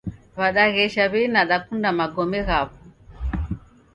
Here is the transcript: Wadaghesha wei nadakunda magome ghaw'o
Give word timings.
Wadaghesha 0.39 1.03
wei 1.13 1.27
nadakunda 1.33 1.89
magome 1.99 2.39
ghaw'o 2.47 2.75